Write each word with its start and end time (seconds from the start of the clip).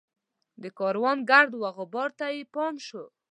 د 0.61 0.63
کاروان 0.79 1.17
ګرد 1.29 1.51
وغبار 1.63 2.09
ته 2.19 2.25
یې 2.35 2.43
پام 2.53 2.75
شو. 2.87 3.03